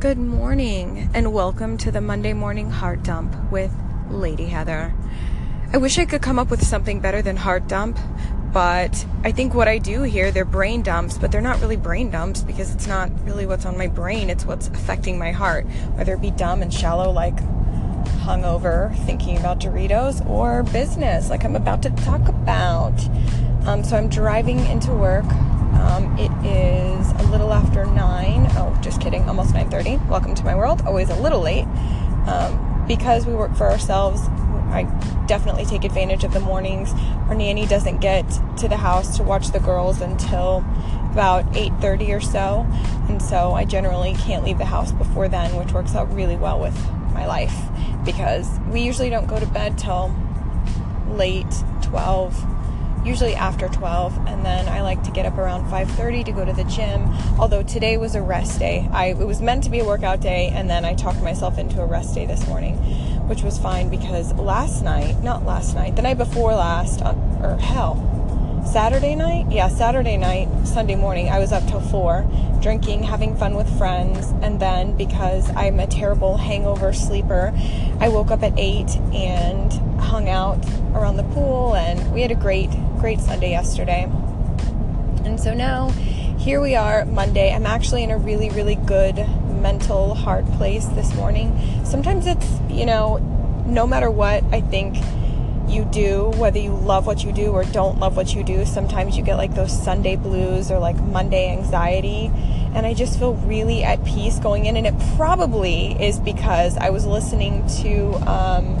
Good 0.00 0.16
morning, 0.16 1.10
and 1.12 1.32
welcome 1.32 1.76
to 1.78 1.90
the 1.90 2.00
Monday 2.00 2.32
Morning 2.32 2.70
Heart 2.70 3.02
Dump 3.02 3.34
with 3.50 3.72
Lady 4.08 4.44
Heather. 4.44 4.94
I 5.72 5.78
wish 5.78 5.98
I 5.98 6.04
could 6.04 6.22
come 6.22 6.38
up 6.38 6.50
with 6.50 6.64
something 6.64 7.00
better 7.00 7.20
than 7.20 7.36
heart 7.36 7.66
dump, 7.66 7.98
but 8.52 9.04
I 9.24 9.32
think 9.32 9.54
what 9.54 9.66
I 9.66 9.78
do 9.78 10.02
here, 10.02 10.30
they're 10.30 10.44
brain 10.44 10.82
dumps, 10.82 11.18
but 11.18 11.32
they're 11.32 11.40
not 11.40 11.60
really 11.60 11.74
brain 11.74 12.12
dumps 12.12 12.42
because 12.42 12.72
it's 12.72 12.86
not 12.86 13.10
really 13.24 13.44
what's 13.44 13.66
on 13.66 13.76
my 13.76 13.88
brain, 13.88 14.30
it's 14.30 14.44
what's 14.44 14.68
affecting 14.68 15.18
my 15.18 15.32
heart. 15.32 15.66
Whether 15.96 16.14
it 16.14 16.20
be 16.20 16.30
dumb 16.30 16.62
and 16.62 16.72
shallow, 16.72 17.10
like 17.10 17.34
hungover, 18.22 18.96
thinking 19.04 19.36
about 19.36 19.58
Doritos, 19.58 20.24
or 20.30 20.62
business, 20.62 21.28
like 21.28 21.44
I'm 21.44 21.56
about 21.56 21.82
to 21.82 21.90
talk 21.90 22.28
about. 22.28 22.94
Um, 23.66 23.82
so 23.82 23.96
I'm 23.96 24.08
driving 24.08 24.60
into 24.66 24.92
work 24.92 25.26
um, 25.78 26.18
it 26.18 26.30
is 26.44 27.12
little 27.30 27.52
after 27.52 27.84
nine. 27.84 28.46
Oh, 28.52 28.76
just 28.82 29.00
kidding. 29.00 29.28
Almost 29.28 29.54
nine 29.54 29.70
thirty. 29.70 29.96
Welcome 30.08 30.34
to 30.34 30.44
my 30.44 30.54
world. 30.54 30.82
Always 30.86 31.10
a 31.10 31.20
little 31.20 31.40
late. 31.40 31.66
Um, 32.26 32.84
because 32.88 33.26
we 33.26 33.34
work 33.34 33.54
for 33.54 33.70
ourselves, 33.70 34.22
I 34.70 34.84
definitely 35.26 35.66
take 35.66 35.84
advantage 35.84 36.24
of 36.24 36.32
the 36.32 36.40
mornings. 36.40 36.92
Our 37.28 37.34
nanny 37.34 37.66
doesn't 37.66 38.00
get 38.00 38.26
to 38.58 38.68
the 38.68 38.78
house 38.78 39.16
to 39.18 39.22
watch 39.22 39.48
the 39.48 39.60
girls 39.60 40.00
until 40.00 40.64
about 41.12 41.44
8:30 41.54 42.14
or 42.14 42.20
so, 42.20 42.66
and 43.08 43.20
so 43.20 43.52
I 43.52 43.64
generally 43.64 44.14
can't 44.14 44.44
leave 44.44 44.58
the 44.58 44.64
house 44.64 44.92
before 44.92 45.28
then, 45.28 45.54
which 45.56 45.72
works 45.72 45.94
out 45.94 46.12
really 46.14 46.36
well 46.36 46.58
with 46.58 46.76
my 47.12 47.26
life 47.26 47.54
because 48.04 48.48
we 48.70 48.80
usually 48.80 49.10
don't 49.10 49.26
go 49.26 49.38
to 49.38 49.46
bed 49.46 49.76
till 49.76 50.14
late 51.10 51.46
12 51.82 52.57
usually 53.08 53.34
after 53.34 53.68
12 53.68 54.26
and 54.26 54.44
then 54.44 54.68
I 54.68 54.82
like 54.82 55.02
to 55.04 55.10
get 55.10 55.24
up 55.24 55.38
around 55.38 55.70
5:30 55.70 56.24
to 56.24 56.32
go 56.32 56.44
to 56.44 56.52
the 56.52 56.64
gym. 56.64 57.08
Although 57.38 57.62
today 57.62 57.96
was 57.96 58.14
a 58.14 58.20
rest 58.22 58.58
day. 58.58 58.86
I 58.92 59.06
it 59.06 59.26
was 59.26 59.40
meant 59.40 59.64
to 59.64 59.70
be 59.70 59.80
a 59.80 59.84
workout 59.84 60.20
day 60.20 60.52
and 60.54 60.68
then 60.68 60.84
I 60.84 60.94
talked 60.94 61.22
myself 61.22 61.58
into 61.58 61.80
a 61.80 61.86
rest 61.86 62.14
day 62.14 62.26
this 62.26 62.46
morning, 62.46 62.76
which 63.26 63.42
was 63.42 63.58
fine 63.58 63.88
because 63.88 64.34
last 64.34 64.82
night, 64.82 65.22
not 65.22 65.46
last 65.46 65.74
night, 65.74 65.96
the 65.96 66.02
night 66.02 66.18
before 66.18 66.54
last 66.54 67.00
uh, 67.00 67.14
or 67.42 67.56
hell, 67.56 67.94
Saturday 68.72 69.14
night? 69.14 69.50
Yeah, 69.50 69.68
Saturday 69.68 70.18
night, 70.18 70.46
Sunday 70.66 70.94
morning, 70.94 71.30
I 71.30 71.38
was 71.38 71.52
up 71.52 71.66
till 71.68 71.80
4, 71.80 72.58
drinking, 72.60 73.02
having 73.02 73.34
fun 73.34 73.54
with 73.54 73.66
friends, 73.78 74.30
and 74.42 74.60
then 74.60 74.94
because 74.94 75.50
I'm 75.56 75.80
a 75.80 75.86
terrible 75.86 76.36
hangover 76.36 76.92
sleeper, 76.92 77.54
I 77.98 78.10
woke 78.10 78.30
up 78.30 78.42
at 78.42 78.52
8 78.58 78.90
and 79.14 79.72
hung 79.98 80.28
out 80.28 80.62
around 80.92 81.16
the 81.16 81.22
pool, 81.24 81.76
and 81.76 82.12
we 82.12 82.20
had 82.20 82.30
a 82.30 82.34
great, 82.34 82.68
great 82.98 83.20
Sunday 83.20 83.52
yesterday. 83.52 84.02
And 85.24 85.40
so 85.40 85.54
now, 85.54 85.88
here 86.38 86.60
we 86.60 86.76
are, 86.76 87.06
Monday. 87.06 87.54
I'm 87.54 87.64
actually 87.64 88.02
in 88.02 88.10
a 88.10 88.18
really, 88.18 88.50
really 88.50 88.76
good 88.76 89.16
mental 89.62 90.14
heart 90.14 90.44
place 90.52 90.84
this 90.88 91.14
morning. 91.14 91.58
Sometimes 91.86 92.26
it's, 92.26 92.46
you 92.68 92.84
know, 92.84 93.16
no 93.66 93.86
matter 93.86 94.10
what, 94.10 94.44
I 94.52 94.60
think 94.60 94.98
you 95.68 95.84
do, 95.84 96.30
whether 96.36 96.58
you 96.58 96.72
love 96.72 97.06
what 97.06 97.24
you 97.24 97.32
do 97.32 97.50
or 97.50 97.64
don't 97.64 97.98
love 97.98 98.16
what 98.16 98.34
you 98.34 98.42
do, 98.42 98.64
sometimes 98.64 99.16
you 99.16 99.22
get 99.22 99.36
like 99.36 99.54
those 99.54 99.72
Sunday 99.72 100.16
blues 100.16 100.70
or 100.70 100.78
like 100.78 100.96
Monday 100.96 101.50
anxiety. 101.50 102.30
And 102.74 102.86
I 102.86 102.94
just 102.94 103.18
feel 103.18 103.34
really 103.34 103.84
at 103.84 104.04
peace 104.04 104.38
going 104.38 104.66
in. 104.66 104.76
And 104.76 104.86
it 104.86 104.94
probably 105.16 105.92
is 106.02 106.18
because 106.18 106.76
I 106.76 106.90
was 106.90 107.06
listening 107.06 107.66
to, 107.82 108.12
um, 108.30 108.76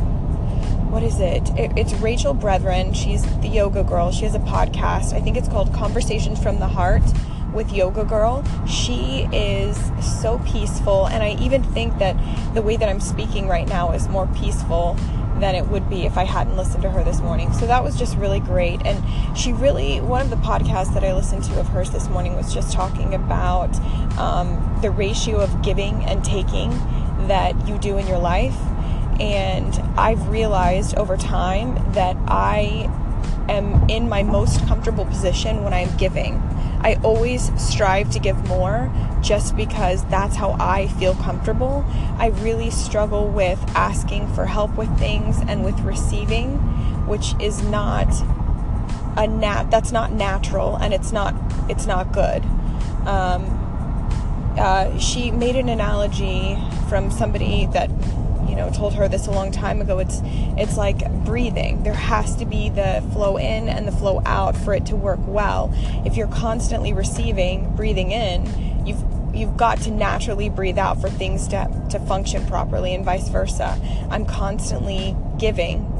what 0.90 1.02
is 1.02 1.20
it? 1.20 1.50
it? 1.58 1.72
It's 1.76 1.92
Rachel 1.94 2.34
Brathen. 2.34 2.94
She's 2.94 3.22
the 3.40 3.48
yoga 3.48 3.84
girl. 3.84 4.10
She 4.10 4.24
has 4.24 4.34
a 4.34 4.40
podcast. 4.40 5.12
I 5.12 5.20
think 5.20 5.36
it's 5.36 5.48
called 5.48 5.72
Conversations 5.74 6.42
from 6.42 6.58
the 6.58 6.68
Heart 6.68 7.02
with 7.52 7.72
Yoga 7.72 8.04
Girl. 8.04 8.44
She 8.66 9.28
is 9.32 9.76
so 10.20 10.38
peaceful. 10.46 11.06
And 11.08 11.22
I 11.22 11.36
even 11.42 11.62
think 11.62 11.98
that 11.98 12.16
the 12.54 12.62
way 12.62 12.76
that 12.76 12.88
I'm 12.88 13.00
speaking 13.00 13.48
right 13.48 13.68
now 13.68 13.92
is 13.92 14.08
more 14.08 14.26
peaceful 14.28 14.96
than 15.40 15.54
it 15.54 15.66
would 15.68 15.88
be 15.88 16.04
if 16.04 16.16
I 16.18 16.24
hadn't 16.24 16.56
listened 16.56 16.82
to 16.82 16.90
her 16.90 17.04
this 17.04 17.20
morning. 17.20 17.52
So 17.52 17.66
that 17.66 17.82
was 17.82 17.96
just 17.96 18.16
really 18.16 18.40
great. 18.40 18.84
And 18.84 19.02
she 19.36 19.52
really, 19.52 20.00
one 20.00 20.20
of 20.20 20.30
the 20.30 20.36
podcasts 20.36 20.92
that 20.94 21.04
I 21.04 21.14
listened 21.14 21.44
to 21.44 21.60
of 21.60 21.68
hers 21.68 21.90
this 21.90 22.08
morning 22.08 22.36
was 22.36 22.52
just 22.52 22.72
talking 22.72 23.14
about 23.14 23.74
um, 24.18 24.78
the 24.82 24.90
ratio 24.90 25.38
of 25.38 25.62
giving 25.62 26.04
and 26.04 26.24
taking 26.24 26.70
that 27.28 27.68
you 27.68 27.78
do 27.78 27.98
in 27.98 28.06
your 28.06 28.18
life. 28.18 28.56
And 29.20 29.74
I've 29.98 30.28
realized 30.28 30.96
over 30.96 31.16
time 31.16 31.92
that 31.92 32.16
I 32.28 32.88
am 33.48 33.88
in 33.88 34.08
my 34.08 34.22
most 34.22 34.64
comfortable 34.66 35.04
position 35.06 35.64
when 35.64 35.72
I'm 35.72 35.96
giving. 35.96 36.34
I 36.80 36.94
always 37.02 37.50
strive 37.60 38.10
to 38.10 38.18
give 38.18 38.46
more 38.48 38.92
just 39.20 39.56
because 39.56 40.04
that's 40.06 40.36
how 40.36 40.56
I 40.60 40.88
feel 40.88 41.14
comfortable. 41.14 41.84
I 42.18 42.28
really 42.40 42.70
struggle 42.70 43.28
with 43.28 43.60
asking 43.74 44.32
for 44.34 44.46
help 44.46 44.76
with 44.76 44.96
things 44.98 45.38
and 45.48 45.64
with 45.64 45.78
receiving, 45.80 46.58
which 47.06 47.34
is 47.40 47.62
not 47.64 48.08
a 49.16 49.26
nat 49.26 49.64
that's 49.64 49.90
not 49.90 50.12
natural 50.12 50.76
and 50.76 50.94
it's 50.94 51.12
not 51.12 51.34
it's 51.68 51.86
not 51.86 52.12
good. 52.12 52.44
Um, 53.06 53.66
uh, 54.56 54.96
she 54.98 55.30
made 55.30 55.56
an 55.56 55.68
analogy 55.68 56.58
from 56.88 57.10
somebody 57.10 57.66
that 57.66 57.90
you 58.48 58.56
know 58.56 58.70
told 58.70 58.94
her 58.94 59.08
this 59.08 59.26
a 59.26 59.30
long 59.30 59.52
time 59.52 59.80
ago 59.80 59.98
it's 59.98 60.20
it's 60.56 60.76
like 60.76 61.10
breathing. 61.24 61.82
There 61.82 61.92
has 61.94 62.34
to 62.36 62.44
be 62.44 62.70
the 62.70 63.04
flow 63.12 63.36
in 63.36 63.68
and 63.68 63.86
the 63.86 63.92
flow 63.92 64.22
out 64.24 64.56
for 64.56 64.74
it 64.74 64.86
to 64.86 64.96
work 64.96 65.20
well. 65.26 65.72
If 66.04 66.16
you're 66.16 66.28
constantly 66.28 66.92
receiving 66.92 67.74
breathing 67.76 68.10
in 68.10 68.86
you've 68.86 69.02
you've 69.34 69.56
got 69.56 69.80
to 69.82 69.90
naturally 69.90 70.48
breathe 70.48 70.78
out 70.78 71.00
for 71.00 71.08
things 71.08 71.46
to 71.48 71.86
to 71.90 71.98
function 72.00 72.46
properly 72.46 72.94
and 72.94 73.04
vice 73.04 73.28
versa. 73.28 73.78
I'm 74.10 74.24
constantly 74.24 75.16
giving 75.38 75.94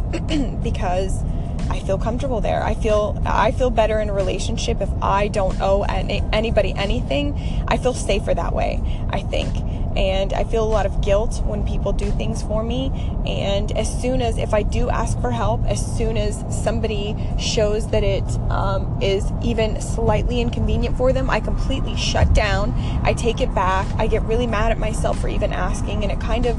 because 0.62 1.22
I 1.70 1.80
feel 1.80 1.98
comfortable 1.98 2.40
there. 2.40 2.62
I 2.62 2.74
feel 2.74 3.20
I 3.26 3.52
feel 3.52 3.70
better 3.70 4.00
in 4.00 4.08
a 4.08 4.14
relationship 4.14 4.80
if 4.80 4.90
I 5.02 5.28
don't 5.28 5.60
owe 5.60 5.82
any, 5.82 6.22
anybody 6.32 6.74
anything. 6.76 7.38
I 7.68 7.76
feel 7.76 7.94
safer 7.94 8.34
that 8.34 8.54
way. 8.54 8.80
I 9.10 9.22
think 9.22 9.54
and 9.98 10.32
I 10.32 10.44
feel 10.44 10.62
a 10.62 10.68
lot 10.68 10.86
of 10.86 11.00
guilt 11.00 11.42
when 11.44 11.66
people 11.66 11.92
do 11.92 12.08
things 12.12 12.40
for 12.40 12.62
me. 12.62 12.92
And 13.26 13.72
as 13.76 14.00
soon 14.00 14.22
as, 14.22 14.38
if 14.38 14.54
I 14.54 14.62
do 14.62 14.88
ask 14.88 15.20
for 15.20 15.32
help, 15.32 15.64
as 15.64 15.84
soon 15.96 16.16
as 16.16 16.44
somebody 16.62 17.16
shows 17.36 17.88
that 17.90 18.04
it 18.04 18.22
um, 18.48 19.02
is 19.02 19.30
even 19.42 19.80
slightly 19.80 20.40
inconvenient 20.40 20.96
for 20.96 21.12
them, 21.12 21.28
I 21.28 21.40
completely 21.40 21.96
shut 21.96 22.32
down. 22.32 22.74
I 23.02 23.12
take 23.12 23.40
it 23.40 23.52
back. 23.54 23.88
I 23.98 24.06
get 24.06 24.22
really 24.22 24.46
mad 24.46 24.70
at 24.70 24.78
myself 24.78 25.18
for 25.18 25.28
even 25.28 25.52
asking, 25.52 26.04
and 26.04 26.12
it 26.12 26.20
kind 26.20 26.46
of 26.46 26.56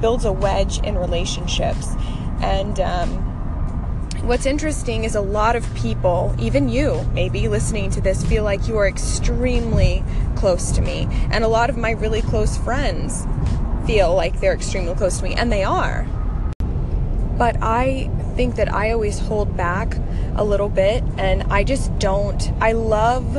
builds 0.00 0.24
a 0.24 0.32
wedge 0.32 0.80
in 0.80 0.98
relationships. 0.98 1.94
And, 2.40 2.80
um, 2.80 3.35
What's 4.26 4.44
interesting 4.44 5.04
is 5.04 5.14
a 5.14 5.20
lot 5.20 5.54
of 5.54 5.72
people, 5.76 6.34
even 6.36 6.68
you, 6.68 7.00
maybe 7.12 7.46
listening 7.46 7.90
to 7.90 8.00
this, 8.00 8.24
feel 8.24 8.42
like 8.42 8.66
you 8.66 8.76
are 8.76 8.88
extremely 8.88 10.02
close 10.34 10.72
to 10.72 10.82
me. 10.82 11.06
And 11.30 11.44
a 11.44 11.48
lot 11.48 11.70
of 11.70 11.76
my 11.76 11.92
really 11.92 12.22
close 12.22 12.56
friends 12.56 13.24
feel 13.86 14.16
like 14.16 14.40
they're 14.40 14.52
extremely 14.52 14.96
close 14.96 15.18
to 15.18 15.22
me, 15.22 15.34
and 15.34 15.52
they 15.52 15.62
are. 15.62 16.08
But 17.38 17.62
I 17.62 18.10
think 18.34 18.56
that 18.56 18.74
I 18.74 18.90
always 18.90 19.20
hold 19.20 19.56
back 19.56 19.96
a 20.34 20.42
little 20.42 20.70
bit, 20.70 21.04
and 21.18 21.44
I 21.44 21.62
just 21.62 21.96
don't. 22.00 22.50
I 22.60 22.72
love 22.72 23.32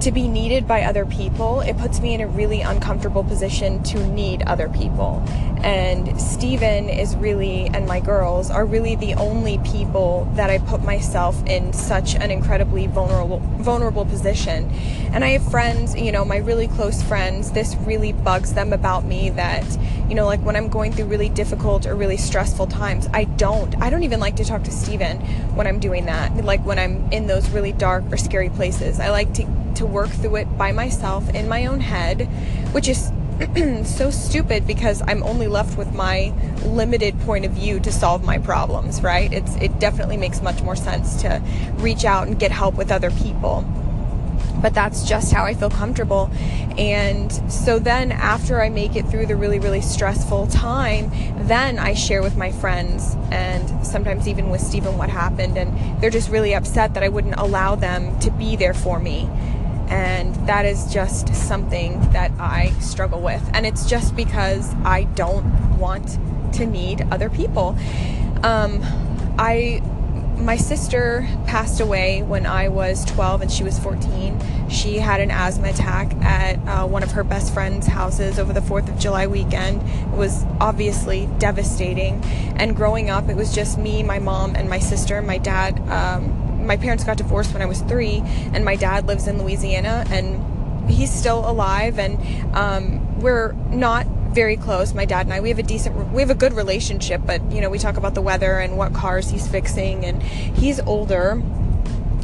to 0.00 0.10
be 0.10 0.26
needed 0.28 0.66
by 0.66 0.82
other 0.82 1.04
people, 1.04 1.60
it 1.60 1.76
puts 1.76 2.00
me 2.00 2.14
in 2.14 2.20
a 2.20 2.26
really 2.26 2.62
uncomfortable 2.62 3.22
position 3.22 3.82
to 3.82 4.06
need 4.06 4.42
other 4.42 4.68
people. 4.68 5.22
And 5.62 6.18
Steven 6.18 6.88
is 6.88 7.14
really, 7.16 7.66
and 7.66 7.86
my 7.86 8.00
girls 8.00 8.50
are 8.50 8.64
really 8.64 8.96
the 8.96 9.14
only 9.14 9.58
people 9.58 10.26
that 10.34 10.48
I 10.48 10.56
put 10.58 10.82
myself 10.82 11.44
in 11.46 11.74
such 11.74 12.14
an 12.14 12.30
incredibly 12.30 12.86
vulnerable, 12.86 13.40
vulnerable 13.58 14.06
position. 14.06 14.70
And 15.12 15.22
I 15.22 15.30
have 15.30 15.50
friends, 15.50 15.94
you 15.94 16.12
know, 16.12 16.24
my 16.24 16.38
really 16.38 16.68
close 16.68 17.02
friends, 17.02 17.52
this 17.52 17.76
really 17.80 18.12
bugs 18.12 18.54
them 18.54 18.72
about 18.72 19.04
me 19.04 19.28
that, 19.30 19.66
you 20.08 20.14
know, 20.14 20.24
like 20.24 20.40
when 20.40 20.56
I'm 20.56 20.68
going 20.68 20.92
through 20.92 21.06
really 21.06 21.28
difficult 21.28 21.86
or 21.86 21.94
really 21.94 22.16
stressful 22.16 22.68
times, 22.68 23.06
I 23.12 23.24
don't, 23.24 23.76
I 23.82 23.90
don't 23.90 24.02
even 24.02 24.18
like 24.18 24.36
to 24.36 24.44
talk 24.44 24.62
to 24.64 24.70
Steven 24.70 25.18
when 25.54 25.66
I'm 25.66 25.78
doing 25.78 26.06
that. 26.06 26.34
Like 26.42 26.64
when 26.64 26.78
I'm 26.78 27.12
in 27.12 27.26
those 27.26 27.50
really 27.50 27.72
dark 27.72 28.04
or 28.10 28.16
scary 28.16 28.48
places. 28.48 28.98
I 28.98 29.10
like 29.10 29.34
to 29.34 29.59
to 29.80 29.86
work 29.86 30.10
through 30.10 30.36
it 30.36 30.58
by 30.58 30.72
myself 30.72 31.26
in 31.34 31.48
my 31.48 31.64
own 31.64 31.80
head, 31.80 32.28
which 32.72 32.86
is 32.86 33.10
so 33.84 34.10
stupid 34.10 34.66
because 34.66 35.02
I'm 35.06 35.22
only 35.22 35.46
left 35.48 35.78
with 35.78 35.94
my 35.94 36.34
limited 36.66 37.18
point 37.20 37.46
of 37.46 37.52
view 37.52 37.80
to 37.80 37.90
solve 37.90 38.22
my 38.22 38.36
problems, 38.36 39.00
right? 39.00 39.32
It's 39.32 39.56
it 39.56 39.78
definitely 39.80 40.18
makes 40.18 40.42
much 40.42 40.62
more 40.62 40.76
sense 40.76 41.22
to 41.22 41.42
reach 41.76 42.04
out 42.04 42.28
and 42.28 42.38
get 42.38 42.52
help 42.52 42.74
with 42.74 42.92
other 42.92 43.10
people. 43.10 43.64
But 44.60 44.74
that's 44.74 45.08
just 45.08 45.32
how 45.32 45.44
I 45.44 45.54
feel 45.54 45.70
comfortable. 45.70 46.30
And 46.76 47.32
so 47.50 47.78
then 47.78 48.12
after 48.12 48.60
I 48.60 48.68
make 48.68 48.94
it 48.94 49.06
through 49.06 49.24
the 49.24 49.36
really 49.36 49.58
really 49.58 49.80
stressful 49.80 50.48
time, 50.48 51.10
then 51.48 51.78
I 51.78 51.94
share 51.94 52.20
with 52.22 52.36
my 52.36 52.52
friends 52.52 53.16
and 53.30 53.86
sometimes 53.86 54.28
even 54.28 54.50
with 54.50 54.60
Stephen 54.60 54.98
what 54.98 55.08
happened 55.08 55.56
and 55.56 56.02
they're 56.02 56.10
just 56.10 56.28
really 56.28 56.54
upset 56.54 56.92
that 56.92 57.02
I 57.02 57.08
wouldn't 57.08 57.36
allow 57.36 57.76
them 57.76 58.18
to 58.18 58.30
be 58.30 58.56
there 58.56 58.74
for 58.74 58.98
me 58.98 59.26
And 59.90 60.34
that 60.46 60.64
is 60.64 60.92
just 60.92 61.34
something 61.34 62.00
that 62.12 62.30
I 62.38 62.70
struggle 62.80 63.20
with. 63.20 63.42
And 63.52 63.66
it's 63.66 63.84
just 63.86 64.16
because 64.16 64.72
I 64.84 65.04
don't 65.14 65.78
want 65.78 66.18
to 66.54 66.66
need 66.66 67.06
other 67.10 67.28
people. 67.28 67.76
Um, 68.42 68.80
I 69.38 69.82
my 70.40 70.56
sister 70.56 71.28
passed 71.46 71.80
away 71.80 72.22
when 72.22 72.46
I 72.46 72.68
was 72.68 73.04
12 73.04 73.42
and 73.42 73.52
she 73.52 73.62
was 73.62 73.78
14. 73.78 74.68
She 74.70 74.96
had 74.96 75.20
an 75.20 75.30
asthma 75.30 75.68
attack 75.68 76.14
at 76.22 76.56
uh, 76.66 76.86
one 76.86 77.02
of 77.02 77.12
her 77.12 77.24
best 77.24 77.52
friend's 77.52 77.86
houses 77.86 78.38
over 78.38 78.52
the 78.52 78.60
4th 78.60 78.88
of 78.88 78.98
July 78.98 79.26
weekend. 79.26 79.82
It 79.82 80.16
was 80.16 80.44
obviously 80.60 81.28
devastating. 81.38 82.22
And 82.56 82.74
growing 82.74 83.10
up, 83.10 83.28
it 83.28 83.36
was 83.36 83.54
just 83.54 83.78
me, 83.78 84.02
my 84.02 84.18
mom, 84.18 84.56
and 84.56 84.68
my 84.68 84.78
sister. 84.78 85.20
My 85.20 85.38
dad, 85.38 85.78
um, 85.90 86.49
my 86.66 86.76
parents 86.76 87.04
got 87.04 87.16
divorced 87.16 87.52
when 87.52 87.62
I 87.62 87.66
was 87.66 87.80
three, 87.82 88.22
and 88.52 88.64
my 88.64 88.76
dad 88.76 89.06
lives 89.06 89.26
in 89.26 89.42
Louisiana 89.42 90.04
and 90.10 90.90
he's 90.90 91.12
still 91.12 91.48
alive. 91.48 91.98
And 91.98 92.18
um, 92.56 93.20
we're 93.20 93.52
not 93.70 94.06
very 94.30 94.56
close 94.56 94.94
my 94.94 95.04
dad 95.04 95.26
and 95.26 95.32
i 95.32 95.40
we 95.40 95.48
have 95.48 95.58
a 95.58 95.62
decent 95.62 96.12
we 96.12 96.22
have 96.22 96.30
a 96.30 96.36
good 96.36 96.52
relationship 96.52 97.20
but 97.26 97.42
you 97.50 97.60
know 97.60 97.68
we 97.68 97.78
talk 97.78 97.96
about 97.96 98.14
the 98.14 98.22
weather 98.22 98.60
and 98.60 98.78
what 98.78 98.94
cars 98.94 99.28
he's 99.28 99.48
fixing 99.48 100.04
and 100.04 100.22
he's 100.22 100.78
older 100.80 101.42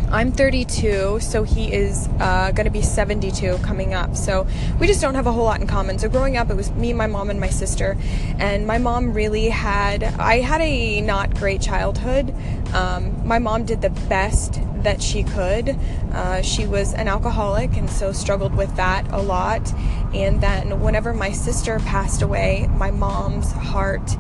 I'm 0.09 0.31
32, 0.31 1.19
so 1.21 1.43
he 1.43 1.73
is 1.73 2.09
uh, 2.21 2.53
going 2.53 2.67
to 2.67 2.71
be 2.71 2.83
72 2.83 3.59
coming 3.59 3.93
up. 3.93 4.17
So 4.17 4.47
we 4.79 4.87
just 4.87 5.01
don't 5.01 5.17
have 5.17 5.27
a 5.27 5.33
whole 5.33 5.45
lot 5.45 5.61
in 5.61 5.67
common. 5.67 5.99
So 5.99 6.09
growing 6.09 6.37
up, 6.37 6.49
it 6.49 6.57
was 6.57 6.71
me, 6.73 6.93
my 6.93 7.09
mom, 7.09 7.29
and 7.29 7.41
my 7.41 7.49
sister. 7.49 7.97
And 8.39 8.67
my 8.67 8.79
mom 8.79 9.13
really 9.13 9.49
had, 9.49 10.05
I 10.05 10.41
had 10.41 10.61
a 10.61 11.01
not 11.01 11.35
great 11.35 11.61
childhood. 11.61 12.33
Um, 12.73 13.27
my 13.27 13.41
mom 13.41 13.65
did 13.65 13.83
the 13.83 13.91
best 13.91 14.61
that 14.83 15.03
she 15.03 15.25
could. 15.25 15.77
Uh, 16.13 16.41
she 16.41 16.67
was 16.67 16.95
an 16.95 17.09
alcoholic 17.09 17.77
and 17.77 17.91
so 17.91 18.13
struggled 18.13 18.55
with 18.55 18.75
that 18.77 19.11
a 19.11 19.21
lot. 19.21 19.73
And 20.15 20.41
then 20.41 20.81
whenever 20.81 21.13
my 21.13 21.33
sister 21.33 21.81
passed 21.81 22.23
away, 22.23 22.69
my 22.77 22.93
mom's 22.93 23.51
heart 23.51 24.17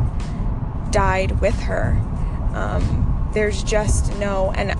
died 0.90 1.40
with 1.40 1.58
her. 1.60 1.90
Um, 2.54 3.30
there's 3.32 3.62
just 3.62 4.18
no, 4.18 4.50
and 4.56 4.74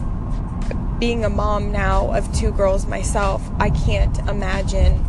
being 0.98 1.24
a 1.24 1.30
mom 1.30 1.72
now 1.72 2.12
of 2.12 2.32
two 2.34 2.52
girls 2.52 2.86
myself, 2.86 3.42
I 3.58 3.70
can't 3.70 4.18
imagine 4.28 5.04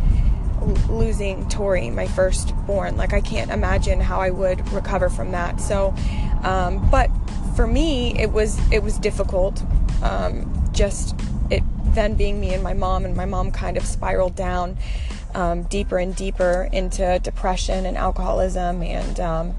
losing 0.88 1.48
Tori, 1.48 1.90
my 1.90 2.06
firstborn. 2.06 2.96
Like, 2.96 3.12
I 3.12 3.20
can't 3.20 3.50
imagine 3.50 4.00
how 4.00 4.20
I 4.20 4.30
would 4.30 4.70
recover 4.72 5.08
from 5.08 5.32
that. 5.32 5.60
So, 5.60 5.94
um, 6.42 6.88
but 6.90 7.10
for 7.56 7.66
me, 7.66 8.18
it 8.18 8.30
was 8.32 8.58
it 8.70 8.82
was 8.82 8.98
difficult. 8.98 9.62
Um, 10.02 10.70
just 10.72 11.14
it 11.50 11.62
then 11.94 12.14
being 12.14 12.40
me 12.40 12.54
and 12.54 12.62
my 12.62 12.74
mom, 12.74 13.04
and 13.04 13.16
my 13.16 13.24
mom 13.24 13.50
kind 13.50 13.76
of 13.76 13.84
spiraled 13.84 14.36
down 14.36 14.76
um, 15.34 15.62
deeper 15.64 15.98
and 15.98 16.14
deeper 16.14 16.68
into 16.72 17.18
depression 17.20 17.86
and 17.86 17.96
alcoholism 17.96 18.82
and 18.82 19.20
um, 19.20 19.54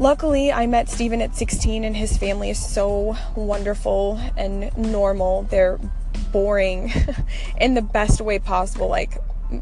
Luckily, 0.00 0.52
I 0.52 0.66
met 0.66 0.88
Steven 0.88 1.20
at 1.20 1.34
16, 1.34 1.82
and 1.82 1.96
his 1.96 2.16
family 2.16 2.50
is 2.50 2.64
so 2.64 3.16
wonderful 3.34 4.20
and 4.36 4.76
normal. 4.76 5.42
They're 5.42 5.80
boring 6.30 6.92
in 7.60 7.74
the 7.74 7.82
best 7.82 8.20
way 8.20 8.38
possible. 8.38 8.88
Like, 8.88 9.18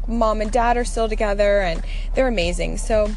mom 0.07 0.41
and 0.41 0.51
dad 0.51 0.77
are 0.77 0.85
still 0.85 1.09
together, 1.09 1.61
and 1.61 1.81
they're 2.13 2.27
amazing. 2.27 2.77
So, 2.77 3.09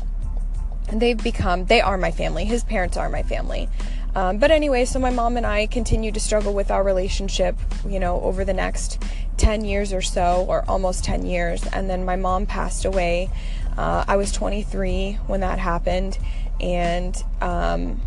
they've 0.91 1.23
become, 1.23 1.67
they 1.67 1.83
are 1.83 1.99
my 1.99 2.11
family. 2.11 2.47
His 2.47 2.65
parents 2.65 2.97
are 2.97 3.11
my 3.11 3.23
family. 3.23 3.69
Um, 4.15 4.39
but 4.39 4.51
anyway, 4.51 4.87
so 4.87 4.99
my 4.99 5.11
mom 5.11 5.37
and 5.37 5.47
I 5.47 5.67
continued 5.67 6.15
to 6.15 6.21
struggle 6.21 6.53
with 6.53 6.71
our 6.71 6.83
relationship, 6.83 7.57
you 7.87 8.01
know, 8.01 8.21
over 8.23 8.45
the 8.45 8.55
next 8.55 9.01
10 9.37 9.65
years 9.65 9.93
or 9.93 10.03
so, 10.03 10.45
or 10.49 10.65
almost 10.67 11.05
10 11.05 11.27
years. 11.27 11.65
And 11.73 11.89
then 11.89 12.05
my 12.05 12.17
mom 12.17 12.47
passed 12.47 12.85
away. 12.85 13.31
Uh, 13.77 14.05
I 14.07 14.17
was 14.17 14.33
23 14.33 15.19
when 15.27 15.41
that 15.41 15.59
happened 15.59 16.19
and 16.61 17.17
um, 17.41 18.01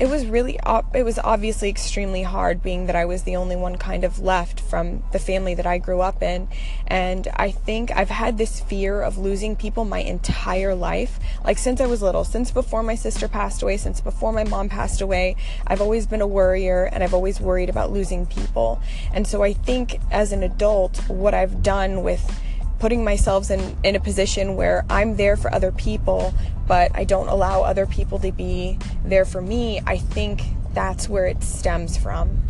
it 0.00 0.08
was 0.08 0.24
really 0.24 0.58
it 0.94 1.04
was 1.04 1.18
obviously 1.18 1.68
extremely 1.68 2.22
hard 2.22 2.62
being 2.62 2.86
that 2.86 2.96
I 2.96 3.04
was 3.04 3.24
the 3.24 3.36
only 3.36 3.54
one 3.54 3.76
kind 3.76 4.02
of 4.02 4.18
left 4.18 4.58
from 4.58 5.02
the 5.12 5.18
family 5.18 5.54
that 5.54 5.66
I 5.66 5.76
grew 5.76 6.00
up 6.00 6.22
in. 6.22 6.48
And 6.86 7.28
I 7.36 7.50
think 7.50 7.92
I've 7.92 8.08
had 8.08 8.38
this 8.38 8.60
fear 8.60 9.02
of 9.02 9.18
losing 9.18 9.56
people 9.56 9.84
my 9.84 9.98
entire 9.98 10.74
life. 10.74 11.20
Like 11.44 11.58
since 11.58 11.82
I 11.82 11.86
was 11.86 12.00
little 12.00 12.24
since 12.24 12.50
before 12.50 12.82
my 12.82 12.94
sister 12.94 13.28
passed 13.28 13.62
away 13.62 13.76
since 13.76 14.00
before 14.00 14.32
my 14.32 14.44
mom 14.44 14.70
passed 14.70 15.02
away 15.02 15.36
I've 15.66 15.82
always 15.82 16.06
been 16.06 16.22
a 16.22 16.26
worrier 16.26 16.84
and 16.84 17.04
I've 17.04 17.14
always 17.14 17.38
worried 17.38 17.68
about 17.68 17.92
losing 17.92 18.24
people. 18.24 18.80
And 19.12 19.26
so 19.26 19.42
I 19.42 19.52
think 19.52 20.00
as 20.10 20.32
an 20.32 20.42
adult 20.42 20.96
what 21.10 21.34
I've 21.34 21.62
done 21.62 22.02
with 22.02 22.40
putting 22.80 23.04
myself 23.04 23.50
in, 23.50 23.76
in 23.84 23.94
a 23.94 24.00
position 24.00 24.56
where 24.56 24.84
I'm 24.90 25.16
there 25.16 25.36
for 25.36 25.54
other 25.54 25.70
people, 25.70 26.34
but 26.66 26.90
I 26.94 27.04
don't 27.04 27.28
allow 27.28 27.62
other 27.62 27.86
people 27.86 28.18
to 28.20 28.32
be 28.32 28.78
there 29.04 29.24
for 29.24 29.40
me, 29.40 29.80
I 29.86 29.98
think 29.98 30.42
that's 30.72 31.08
where 31.08 31.26
it 31.26 31.44
stems 31.44 31.96
from. 31.96 32.42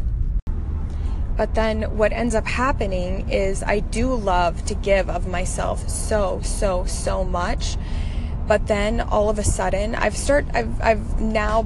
But 1.36 1.54
then 1.54 1.96
what 1.96 2.12
ends 2.12 2.34
up 2.34 2.46
happening 2.46 3.28
is 3.30 3.62
I 3.62 3.80
do 3.80 4.14
love 4.14 4.64
to 4.66 4.74
give 4.74 5.10
of 5.10 5.26
myself 5.26 5.88
so, 5.88 6.40
so, 6.42 6.84
so 6.84 7.24
much. 7.24 7.76
But 8.46 8.66
then 8.66 9.00
all 9.00 9.30
of 9.30 9.38
a 9.38 9.44
sudden, 9.44 9.94
I've 9.94 10.16
start 10.16 10.44
I've 10.52 10.80
I've 10.82 11.20
now 11.20 11.62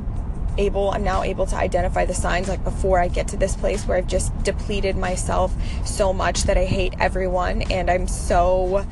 able 0.59 0.91
I'm 0.91 1.05
now 1.05 1.23
able 1.23 1.47
to 1.47 1.57
identify 1.57 2.05
the 2.05 2.15
signs 2.15 2.49
like 2.49 2.63
before 2.65 2.99
I 2.99 3.09
get 3.09 3.29
to 3.29 3.37
this 3.37 3.57
place 3.57 3.87
where 3.87 3.97
I've 3.97 4.07
just 4.07 4.37
depleted 4.43 4.97
myself 4.97 5.55
so 5.85 6.13
much 6.13 6.45
that 6.45 6.57
I 6.57 6.65
hate 6.65 6.95
everyone 6.99 7.63
and 7.63 7.91
I'm 7.91 8.07
so 8.09 8.87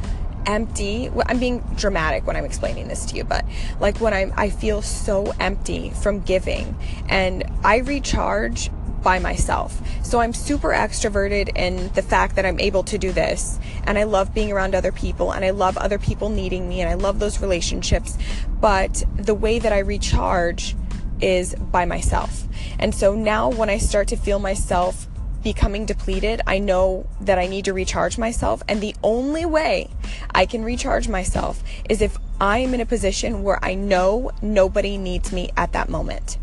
empty 0.45 1.09
i'm 1.27 1.39
being 1.39 1.61
dramatic 1.77 2.27
when 2.27 2.35
i'm 2.35 2.45
explaining 2.45 2.89
this 2.89 3.07
to 3.07 3.15
you 3.15 3.23
but 3.23 3.45
like 3.79 4.01
when 4.01 4.13
i'm 4.13 4.35
i 4.37 4.51
feel 4.51 4.83
so 4.83 5.33
empty 5.39 5.91
from 5.91 6.19
giving 6.19 6.77
and 7.09 7.45
i 7.63 7.77
recharge 7.77 8.69
by 9.03 9.19
myself. 9.19 9.81
So 10.05 10.21
I'm 10.21 10.33
super 10.33 10.69
extroverted 10.69 11.57
in 11.57 11.93
the 11.95 12.03
fact 12.03 12.37
that 12.37 12.47
I'm 12.47 12.61
able 12.61 12.83
to 12.85 12.99
do 12.99 13.13
this 13.13 13.59
and 13.85 13.99
I 13.99 14.05
love 14.05 14.33
being 14.33 14.53
around 14.53 14.75
other 14.75 14.93
people 14.93 15.33
and 15.33 15.45
I 15.45 15.51
love 15.51 15.77
other 15.77 15.99
people 15.99 16.29
needing 16.29 16.69
me 16.69 16.81
and 16.81 16.89
I 16.89 16.95
love 16.95 17.19
those 17.19 17.41
relationships. 17.41 18.17
But 18.61 19.05
the 19.17 19.35
way 19.35 19.59
that 19.59 19.73
I 19.73 19.81
recharge 19.81 20.77
is 21.23 21.55
by 21.55 21.85
myself. 21.85 22.45
And 22.79 22.95
so 22.95 23.15
now 23.15 23.49
when 23.49 23.71
I 23.71 23.79
start 23.79 24.09
to 24.09 24.17
feel 24.17 24.39
myself 24.39 25.07
becoming 25.43 25.87
depleted, 25.87 26.41
I 26.47 26.59
know 26.59 27.07
that 27.21 27.39
I 27.39 27.47
need 27.47 27.65
to 27.65 27.73
recharge 27.73 28.19
myself. 28.19 28.63
And 28.69 28.81
the 28.81 28.95
only 29.03 29.45
way 29.45 29.91
I 30.35 30.47
can 30.47 30.65
recharge 30.65 31.09
myself 31.09 31.63
is 31.89 32.03
if 32.03 32.17
I 32.41 32.59
am 32.59 32.75
in 32.75 32.81
a 32.81 32.87
position 32.87 33.43
where 33.43 33.65
I 33.65 33.75
know 33.75 34.31
nobody 34.41 34.99
needs 34.99 35.33
me 35.33 35.51
at 35.57 35.73
that 35.73 35.89
moment. 35.89 36.39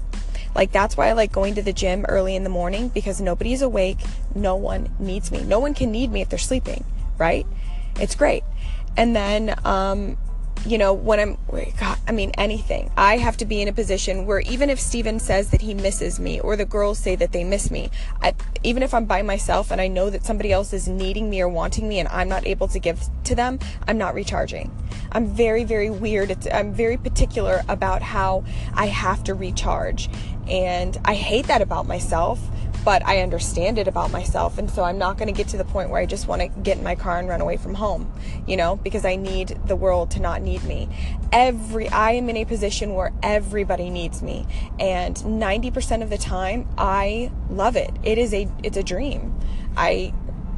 Like 0.56 0.72
that's 0.72 0.98
why 0.98 1.08
I 1.08 1.14
like 1.14 1.32
going 1.32 1.56
to 1.56 1.62
the 1.62 1.74
gym 1.74 2.06
early 2.06 2.36
in 2.36 2.44
the 2.44 2.50
morning 2.50 2.90
because 2.90 3.22
nobody's 3.22 3.62
awake. 3.62 4.00
No 4.36 4.56
one 4.56 4.90
needs 5.00 5.32
me. 5.32 5.44
No 5.44 5.60
one 5.60 5.74
can 5.74 5.92
need 5.92 6.12
me 6.12 6.22
if 6.22 6.30
they're 6.30 6.40
sleeping, 6.40 6.84
right? 7.18 7.46
It's 8.00 8.16
great. 8.16 8.44
And 8.98 9.16
then 9.16 9.56
um, 9.64 10.18
you 10.66 10.78
know, 10.78 10.94
when 10.94 11.20
I'm, 11.20 11.38
God, 11.80 11.98
I 12.08 12.12
mean, 12.12 12.32
anything. 12.38 12.92
I 12.98 13.18
have 13.18 13.38
to 13.38 13.46
be 13.46 13.62
in 13.62 13.68
a 13.68 13.74
position 13.74 14.26
where 14.26 14.40
even 14.42 14.70
if 14.70 14.80
Steven 14.80 15.20
says 15.20 15.52
that 15.52 15.62
he 15.62 15.74
misses 15.74 16.20
me 16.20 16.40
or 16.40 16.56
the 16.56 16.66
girls 16.66 17.00
say 17.00 17.16
that 17.16 17.32
they 17.32 17.44
miss 17.44 17.72
me, 17.72 17.90
I, 18.22 18.36
even 18.64 18.84
if 18.84 18.94
I'm 18.94 19.06
by 19.06 19.22
myself 19.22 19.72
and 19.72 19.80
I 19.80 19.88
know 19.88 20.10
that 20.10 20.26
somebody 20.26 20.52
else 20.52 20.74
is 20.74 20.88
needing 20.88 21.30
me 21.30 21.42
or 21.42 21.50
wanting 21.50 21.88
me 21.88 22.00
and 22.00 22.08
I'm 22.10 22.30
not 22.30 22.46
able 22.46 22.68
to 22.70 22.80
give 22.80 23.02
to 23.26 23.36
them, 23.36 23.60
I'm 23.88 23.98
not 23.98 24.14
recharging. 24.14 24.72
I'm 25.12 25.28
very, 25.28 25.64
very 25.64 25.90
weird. 25.90 26.32
It's, 26.32 26.48
I'm 26.52 26.74
very 26.74 26.98
particular 26.98 27.62
about 27.68 28.02
how 28.02 28.44
I 28.74 28.88
have 28.88 29.24
to 29.26 29.34
recharge. 29.34 30.10
And 30.48 30.98
I 31.06 31.14
hate 31.14 31.48
that 31.48 31.62
about 31.62 31.88
myself 31.88 32.40
but 32.84 33.06
I 33.06 33.22
understand 33.22 33.78
it 33.78 33.88
about 33.88 34.12
myself. 34.12 34.58
And 34.58 34.70
so 34.70 34.84
I'm 34.84 34.98
not 34.98 35.18
going 35.18 35.28
to 35.28 35.34
get 35.34 35.48
to 35.50 35.58
the 35.58 35.66
point 35.66 35.90
where 35.90 36.02
I 36.02 36.06
just 36.06 36.28
want 36.28 36.42
to 36.42 36.48
get 36.48 36.78
in 36.78 36.84
my 36.84 36.96
car 36.96 37.20
and 37.20 37.28
run 37.28 37.42
away 37.42 37.58
from 37.58 37.74
home, 37.74 38.12
you 38.48 38.58
know, 38.58 38.78
because 38.78 39.06
I 39.06 39.16
need 39.16 39.60
the 39.66 39.76
world 39.76 40.12
to 40.12 40.20
not 40.20 40.42
need 40.42 40.64
me. 40.64 40.90
Every, 41.32 41.90
I 41.90 42.12
am 42.12 42.30
in 42.30 42.38
a 42.38 42.46
position 42.46 42.96
where 42.96 43.14
everybody 43.22 43.90
needs 43.90 44.22
me. 44.22 44.46
And 44.80 45.16
90% 45.16 46.02
of 46.02 46.10
the 46.10 46.18
time, 46.18 46.68
I 46.78 47.32
love 47.50 47.76
it. 47.76 47.92
It 48.04 48.18
is 48.18 48.34
a, 48.34 48.48
it's 48.64 48.78
a 48.78 48.84
dream. 48.84 49.38
I, 49.76 50.14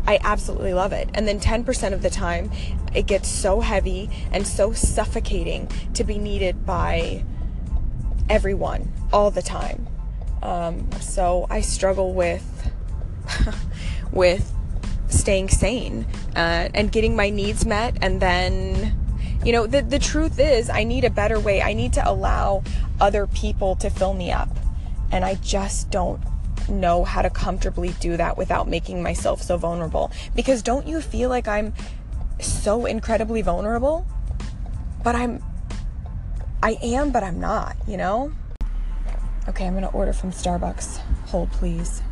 I 0.07 0.19
absolutely 0.23 0.73
love 0.73 0.93
it. 0.93 1.09
And 1.13 1.27
then 1.27 1.39
10% 1.39 1.93
of 1.93 2.01
the 2.01 2.09
time, 2.09 2.51
it 2.93 3.07
gets 3.07 3.27
so 3.27 3.61
heavy 3.61 4.09
and 4.31 4.45
so 4.45 4.73
suffocating 4.73 5.69
to 5.93 6.03
be 6.03 6.17
needed 6.17 6.65
by 6.65 7.23
everyone 8.29 8.91
all 9.11 9.31
the 9.31 9.41
time. 9.41 9.87
Um, 10.41 10.89
so 10.99 11.47
I 11.49 11.61
struggle 11.61 12.13
with 12.13 12.71
with 14.11 14.51
staying 15.07 15.49
sane 15.49 16.07
uh, 16.35 16.69
and 16.73 16.91
getting 16.91 17.15
my 17.15 17.29
needs 17.29 17.65
met, 17.65 17.97
and 18.01 18.21
then 18.21 18.97
you 19.43 19.51
know 19.51 19.67
the 19.67 19.81
the 19.81 19.99
truth 19.99 20.39
is 20.39 20.69
I 20.69 20.83
need 20.83 21.03
a 21.03 21.09
better 21.09 21.39
way. 21.39 21.61
I 21.61 21.73
need 21.73 21.93
to 21.93 22.09
allow 22.09 22.63
other 22.99 23.27
people 23.27 23.75
to 23.77 23.89
fill 23.89 24.13
me 24.13 24.31
up, 24.31 24.49
and 25.11 25.23
I 25.23 25.35
just 25.35 25.91
don't 25.91 26.21
know 26.69 27.03
how 27.03 27.21
to 27.21 27.29
comfortably 27.29 27.89
do 27.99 28.17
that 28.17 28.37
without 28.37 28.67
making 28.67 29.01
myself 29.03 29.41
so 29.41 29.57
vulnerable. 29.57 30.11
Because 30.35 30.61
don't 30.61 30.87
you 30.87 31.01
feel 31.01 31.29
like 31.29 31.47
I'm 31.47 31.73
so 32.39 32.85
incredibly 32.85 33.41
vulnerable? 33.41 34.05
But 35.03 35.15
I'm, 35.15 35.43
I 36.61 36.77
am, 36.81 37.11
but 37.11 37.23
I'm 37.23 37.39
not, 37.39 37.75
you 37.87 37.97
know? 37.97 38.31
Okay, 39.49 39.65
I'm 39.65 39.73
gonna 39.73 39.89
order 39.89 40.13
from 40.13 40.31
Starbucks. 40.31 40.97
Hold, 41.29 41.51
please. 41.51 42.03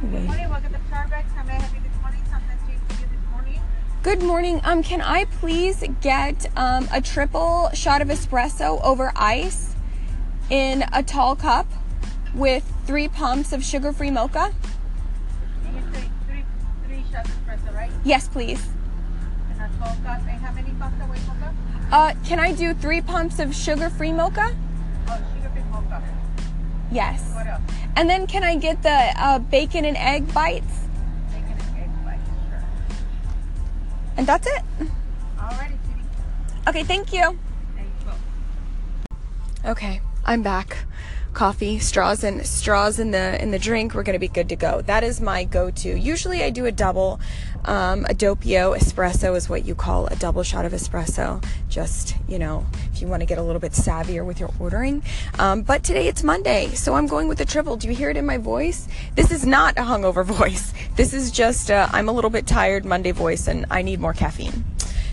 Good 0.00 0.10
morning, 0.10 0.50
welcome 0.50 0.72
to 0.72 0.78
Starbucks. 0.78 1.30
How 1.36 1.44
may 1.44 1.52
I 1.52 1.60
help 1.60 1.74
you 1.74 1.80
this 1.88 2.00
morning? 2.00 2.24
Something 2.28 2.58
to 2.66 2.72
you 2.72 3.08
this 3.08 3.30
morning? 3.30 3.60
Good 4.02 4.22
morning. 4.22 4.60
Um, 4.64 4.82
can 4.82 5.00
I 5.00 5.26
please 5.26 5.84
get 6.00 6.46
um, 6.56 6.88
a 6.92 7.00
triple 7.00 7.70
shot 7.72 8.02
of 8.02 8.08
espresso 8.08 8.82
over 8.82 9.12
ice 9.14 9.76
in 10.50 10.84
a 10.92 11.04
tall 11.04 11.36
cup 11.36 11.66
with 12.34 12.64
three 12.84 13.06
pumps 13.06 13.52
of 13.52 13.64
sugar-free 13.64 14.10
mocha? 14.10 14.52
Say 15.62 16.02
three, 16.26 16.44
three 16.86 17.04
shots 17.12 17.30
espresso, 17.30 17.74
right? 17.74 17.92
Yes, 18.02 18.26
please. 18.26 18.68
And 19.74 19.82
a 19.82 19.86
12 19.86 20.04
cup. 20.04 20.20
And 20.20 20.40
how 20.40 20.52
many 20.52 20.70
cups 20.78 20.94
away 21.02 21.18
mocha? 21.26 21.54
Uh, 21.90 22.14
can 22.24 22.38
I 22.40 22.52
do 22.52 22.74
three 22.74 23.00
pumps 23.00 23.38
of 23.38 23.54
sugar-free 23.54 24.12
mocha? 24.12 24.54
Oh, 25.08 25.20
sugar-free 25.34 25.62
mocha. 25.70 26.02
Yes. 26.90 27.32
What 27.34 27.46
else? 27.46 27.62
And 27.96 28.08
then 28.08 28.26
can 28.26 28.44
I 28.44 28.56
get 28.56 28.82
the 28.82 29.12
uh, 29.16 29.38
bacon 29.38 29.84
and 29.84 29.96
egg 29.96 30.32
bites? 30.32 30.66
Bacon 31.32 31.52
and 31.52 31.78
egg 31.78 31.90
white. 32.04 32.20
Sure. 32.48 32.64
And 34.16 34.26
that's 34.26 34.46
it. 34.46 34.62
Alrighty, 35.36 35.78
cutie. 35.86 36.68
Okay, 36.68 36.82
thank 36.84 37.12
you. 37.12 37.38
There 37.74 37.84
you. 39.64 39.70
Okay, 39.70 40.00
I'm 40.24 40.42
back. 40.42 40.84
Coffee, 41.34 41.78
straws 41.78 42.24
and 42.24 42.44
straws 42.44 42.98
in 42.98 43.12
the 43.12 43.40
in 43.40 43.50
the 43.50 43.58
drink. 43.58 43.94
We're 43.94 44.02
gonna 44.02 44.18
be 44.18 44.28
good 44.28 44.48
to 44.48 44.56
go. 44.56 44.82
That 44.82 45.04
is 45.04 45.20
my 45.20 45.44
go-to. 45.44 45.96
Usually 45.96 46.42
I 46.42 46.50
do 46.50 46.66
a 46.66 46.72
double. 46.72 47.20
Um, 47.64 48.06
a 48.06 48.14
doppio 48.14 48.76
espresso 48.76 49.36
is 49.36 49.48
what 49.48 49.66
you 49.66 49.74
call 49.74 50.06
a 50.06 50.16
double 50.16 50.42
shot 50.42 50.64
of 50.64 50.72
espresso. 50.72 51.44
Just 51.68 52.16
you 52.28 52.38
know, 52.38 52.66
if 52.92 53.00
you 53.00 53.08
want 53.08 53.20
to 53.20 53.26
get 53.26 53.38
a 53.38 53.42
little 53.42 53.60
bit 53.60 53.72
savvier 53.72 54.24
with 54.24 54.40
your 54.40 54.50
ordering. 54.58 55.02
Um, 55.38 55.62
but 55.62 55.84
today 55.84 56.08
it's 56.08 56.22
Monday, 56.22 56.68
so 56.74 56.94
I'm 56.94 57.06
going 57.06 57.28
with 57.28 57.40
a 57.40 57.44
triple. 57.44 57.76
Do 57.76 57.88
you 57.88 57.94
hear 57.94 58.10
it 58.10 58.16
in 58.16 58.26
my 58.26 58.38
voice? 58.38 58.88
This 59.14 59.30
is 59.30 59.46
not 59.46 59.78
a 59.78 59.82
hungover 59.82 60.24
voice. 60.38 60.72
This 60.96 61.12
is 61.12 61.30
just 61.30 61.70
uh, 61.70 61.88
I'm 61.92 62.08
a 62.08 62.12
little 62.12 62.30
bit 62.30 62.46
tired 62.46 62.84
Monday 62.84 63.12
voice, 63.12 63.46
and 63.46 63.66
I 63.70 63.82
need 63.82 64.00
more 64.00 64.12
caffeine. 64.12 64.64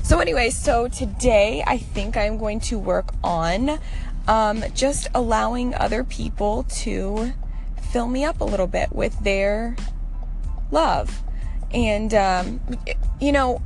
So, 0.05 0.19
anyway, 0.19 0.51
so 0.51 0.87
today 0.87 1.63
I 1.65 1.79
think 1.79 2.15
I'm 2.15 2.37
going 2.37 2.59
to 2.59 2.77
work 2.77 3.11
on 3.23 3.79
um, 4.27 4.63
just 4.73 5.07
allowing 5.13 5.73
other 5.75 6.03
people 6.03 6.63
to 6.63 7.33
fill 7.91 8.07
me 8.07 8.23
up 8.23 8.41
a 8.41 8.43
little 8.43 8.67
bit 8.67 8.93
with 8.93 9.17
their 9.23 9.75
love. 10.71 11.21
And, 11.71 12.13
um, 12.13 12.59
you 13.19 13.31
know, 13.31 13.61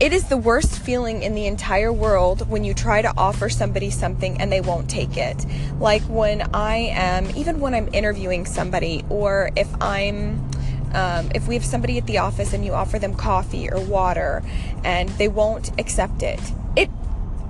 it 0.00 0.12
is 0.12 0.28
the 0.28 0.36
worst 0.36 0.78
feeling 0.78 1.22
in 1.22 1.34
the 1.34 1.46
entire 1.46 1.92
world 1.92 2.48
when 2.48 2.62
you 2.62 2.72
try 2.72 3.02
to 3.02 3.12
offer 3.16 3.48
somebody 3.48 3.90
something 3.90 4.40
and 4.40 4.52
they 4.52 4.60
won't 4.60 4.88
take 4.88 5.16
it. 5.16 5.44
Like 5.80 6.02
when 6.02 6.42
I 6.54 6.76
am, 6.76 7.28
even 7.36 7.58
when 7.58 7.74
I'm 7.74 7.88
interviewing 7.92 8.46
somebody, 8.46 9.04
or 9.08 9.50
if 9.56 9.68
I'm, 9.82 10.48
um, 10.94 11.30
if 11.34 11.48
we 11.48 11.54
have 11.54 11.64
somebody 11.64 11.98
at 11.98 12.06
the 12.06 12.18
office 12.18 12.52
and 12.52 12.64
you 12.64 12.74
offer 12.74 13.00
them 13.00 13.14
coffee 13.14 13.70
or 13.70 13.80
water 13.80 14.42
and 14.84 15.08
they 15.10 15.28
won't 15.28 15.78
accept 15.80 16.22
it, 16.22 16.40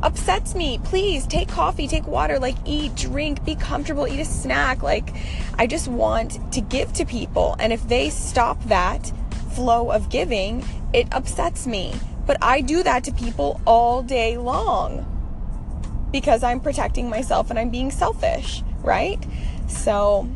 upsets 0.02 0.55
me. 0.55 0.78
Please 0.85 1.26
take 1.26 1.49
coffee, 1.49 1.88
take 1.88 2.07
water, 2.07 2.38
like 2.38 2.57
eat, 2.64 2.95
drink, 2.95 3.45
be 3.45 3.55
comfortable, 3.55 4.07
eat 4.07 4.21
a 4.21 4.25
snack. 4.25 4.83
Like, 4.83 5.14
I 5.59 5.67
just 5.67 5.88
want 5.88 6.52
to 6.52 6.61
give 6.61 6.93
to 6.95 7.05
people. 7.05 7.57
And 7.59 7.73
if 7.73 7.87
they 7.88 8.11
stop 8.11 8.62
that 8.64 9.12
flow 9.55 9.90
of 9.90 10.09
giving, 10.09 10.64
it 10.93 11.09
upsets 11.12 11.67
me. 11.67 11.95
But 12.26 12.37
I 12.43 12.61
do 12.61 12.83
that 12.83 13.05
to 13.05 13.12
people 13.12 13.61
all 13.67 14.02
day 14.02 14.37
long 14.37 15.07
because 16.12 16.43
I'm 16.43 16.61
protecting 16.61 17.09
myself 17.09 17.50
and 17.50 17.59
I'm 17.59 17.71
being 17.71 17.90
selfish, 17.90 18.62
right? 18.83 19.25
So 19.67 20.28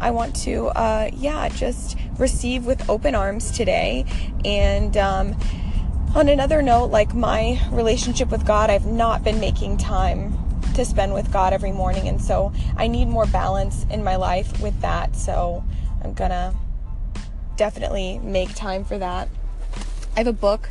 I 0.00 0.10
want 0.10 0.34
to, 0.42 0.66
uh, 0.68 1.10
yeah, 1.14 1.48
just 1.48 1.96
receive 2.18 2.66
with 2.66 2.88
open 2.88 3.14
arms 3.14 3.50
today. 3.50 4.04
And 4.44 4.96
um, 4.96 5.36
on 6.14 6.28
another 6.28 6.60
note, 6.60 6.90
like 6.90 7.14
my 7.14 7.60
relationship 7.70 8.30
with 8.30 8.46
God, 8.46 8.68
I've 8.68 8.86
not 8.86 9.24
been 9.24 9.40
making 9.40 9.78
time 9.78 10.36
to 10.74 10.84
spend 10.84 11.14
with 11.14 11.32
God 11.32 11.52
every 11.52 11.72
morning. 11.72 12.08
And 12.08 12.20
so 12.20 12.52
I 12.76 12.86
need 12.86 13.06
more 13.08 13.26
balance 13.26 13.86
in 13.90 14.04
my 14.04 14.16
life 14.16 14.60
with 14.60 14.78
that. 14.82 15.16
So 15.16 15.64
I'm 16.02 16.12
gonna 16.12 16.54
definitely 17.56 18.18
make 18.18 18.54
time 18.54 18.84
for 18.84 18.98
that. 18.98 19.28
I 20.14 20.20
have 20.20 20.26
a 20.26 20.32
book. 20.32 20.68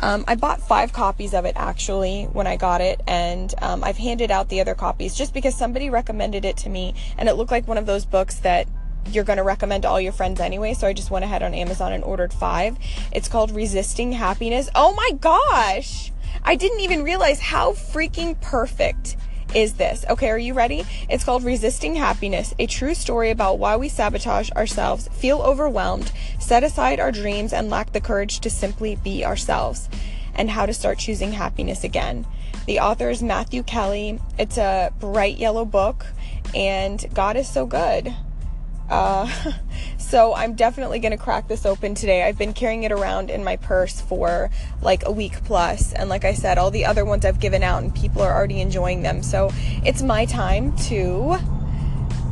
Um, 0.00 0.24
I 0.26 0.34
bought 0.36 0.60
five 0.60 0.92
copies 0.92 1.34
of 1.34 1.44
it 1.44 1.54
actually 1.56 2.24
when 2.24 2.46
I 2.46 2.56
got 2.56 2.80
it, 2.80 3.00
and 3.06 3.54
um, 3.60 3.84
I've 3.84 3.98
handed 3.98 4.30
out 4.30 4.48
the 4.48 4.60
other 4.60 4.74
copies 4.74 5.14
just 5.14 5.34
because 5.34 5.54
somebody 5.54 5.90
recommended 5.90 6.44
it 6.44 6.56
to 6.58 6.70
me, 6.70 6.94
and 7.18 7.28
it 7.28 7.34
looked 7.34 7.50
like 7.50 7.68
one 7.68 7.76
of 7.78 7.84
those 7.86 8.06
books 8.06 8.36
that 8.40 8.66
you're 9.10 9.24
going 9.24 9.38
to 9.38 9.42
recommend 9.42 9.82
to 9.82 9.88
all 9.88 10.00
your 10.00 10.12
friends 10.12 10.40
anyway. 10.40 10.74
So 10.74 10.86
I 10.86 10.92
just 10.92 11.10
went 11.10 11.24
ahead 11.24 11.42
on 11.42 11.54
Amazon 11.54 11.92
and 11.92 12.04
ordered 12.04 12.32
five. 12.32 12.76
It's 13.12 13.28
called 13.28 13.50
Resisting 13.50 14.12
Happiness. 14.12 14.68
Oh 14.74 14.94
my 14.94 15.10
gosh! 15.20 16.12
I 16.44 16.56
didn't 16.56 16.80
even 16.80 17.02
realize 17.02 17.40
how 17.40 17.72
freaking 17.72 18.40
perfect 18.40 19.16
is 19.54 19.74
this. 19.74 20.04
Okay, 20.08 20.30
are 20.30 20.38
you 20.38 20.54
ready? 20.54 20.84
It's 21.08 21.24
called 21.24 21.44
Resisting 21.44 21.94
Happiness, 21.94 22.54
a 22.58 22.66
true 22.66 22.94
story 22.94 23.30
about 23.30 23.58
why 23.58 23.76
we 23.76 23.88
sabotage 23.88 24.50
ourselves, 24.52 25.08
feel 25.08 25.40
overwhelmed, 25.40 26.10
set 26.40 26.64
aside 26.64 26.98
our 26.98 27.12
dreams, 27.12 27.52
and 27.52 27.68
lack 27.68 27.92
the 27.92 28.00
courage 28.00 28.40
to 28.40 28.50
simply 28.50 28.96
be 28.96 29.24
ourselves, 29.24 29.88
and 30.34 30.50
how 30.50 30.66
to 30.66 30.72
start 30.72 30.98
choosing 30.98 31.32
happiness 31.32 31.84
again. 31.84 32.26
The 32.66 32.80
author 32.80 33.10
is 33.10 33.22
Matthew 33.22 33.62
Kelly. 33.62 34.20
It's 34.38 34.56
a 34.56 34.92
bright 34.98 35.36
yellow 35.36 35.64
book, 35.64 36.06
and 36.54 37.04
God 37.12 37.36
is 37.36 37.48
so 37.48 37.66
good. 37.66 38.14
Uh, 38.92 39.26
so 39.98 40.34
I'm 40.34 40.54
definitely 40.54 40.98
going 40.98 41.12
to 41.12 41.18
crack 41.18 41.48
this 41.48 41.64
open 41.64 41.94
today. 41.94 42.22
I've 42.22 42.36
been 42.36 42.52
carrying 42.52 42.82
it 42.84 42.92
around 42.92 43.30
in 43.30 43.42
my 43.42 43.56
purse 43.56 44.02
for 44.02 44.50
like 44.82 45.06
a 45.06 45.10
week 45.10 45.42
plus, 45.44 45.94
and 45.94 46.10
like 46.10 46.24
I 46.26 46.34
said, 46.34 46.58
all 46.58 46.70
the 46.70 46.84
other 46.84 47.04
ones 47.04 47.24
I've 47.24 47.40
given 47.40 47.62
out 47.62 47.82
and 47.82 47.94
people 47.94 48.20
are 48.20 48.34
already 48.34 48.60
enjoying 48.60 49.02
them. 49.02 49.22
So 49.22 49.50
it's 49.84 50.02
my 50.02 50.26
time 50.26 50.76
to 50.88 51.38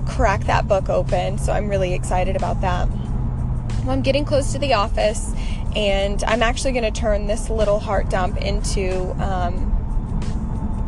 crack 0.07 0.45
that 0.45 0.69
book 0.69 0.90
open. 0.90 1.38
So 1.38 1.52
I'm 1.52 1.69
really 1.69 1.95
excited 1.95 2.37
about 2.37 2.61
that. 2.61 2.88
Well, 2.88 3.90
I'm 3.90 4.02
getting 4.02 4.26
close 4.26 4.52
to 4.52 4.59
the 4.59 4.75
office, 4.75 5.33
and 5.75 6.23
I'm 6.25 6.43
actually 6.43 6.73
going 6.73 6.93
to 6.93 7.00
turn 7.00 7.26
this 7.26 7.49
little 7.49 7.79
heart 7.79 8.11
dump 8.11 8.37
into. 8.37 9.12
Um, 9.23 9.79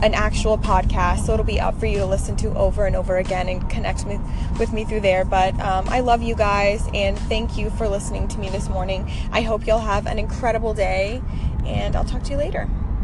an 0.02 0.14
actual 0.14 0.58
podcast, 0.58 1.24
so 1.24 1.32
it'll 1.34 1.44
be 1.44 1.60
up 1.60 1.78
for 1.78 1.86
you 1.86 1.98
to 1.98 2.06
listen 2.06 2.36
to 2.36 2.52
over 2.54 2.86
and 2.86 2.96
over 2.96 3.16
again 3.16 3.48
and 3.48 3.70
connect 3.70 4.04
me, 4.04 4.18
with 4.58 4.72
me 4.72 4.84
through 4.84 5.00
there. 5.00 5.24
But 5.24 5.58
um, 5.60 5.88
I 5.88 6.00
love 6.00 6.22
you 6.22 6.34
guys 6.34 6.88
and 6.92 7.18
thank 7.18 7.56
you 7.56 7.70
for 7.70 7.88
listening 7.88 8.26
to 8.28 8.38
me 8.38 8.50
this 8.50 8.68
morning. 8.68 9.10
I 9.30 9.42
hope 9.42 9.66
you'll 9.66 9.78
have 9.78 10.06
an 10.06 10.18
incredible 10.18 10.74
day, 10.74 11.22
and 11.64 11.94
I'll 11.94 12.04
talk 12.04 12.24
to 12.24 12.30
you 12.32 12.36
later. 12.36 12.68